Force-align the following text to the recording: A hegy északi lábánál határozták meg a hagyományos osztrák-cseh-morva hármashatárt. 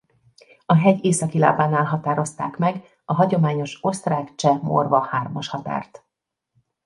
A 0.65 0.73
hegy 0.73 1.05
északi 1.05 1.37
lábánál 1.39 1.83
határozták 1.83 2.57
meg 2.57 2.83
a 3.05 3.13
hagyományos 3.13 3.77
osztrák-cseh-morva 3.81 5.01
hármashatárt. 5.03 6.03